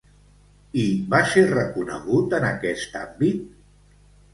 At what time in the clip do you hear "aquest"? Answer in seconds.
2.51-3.01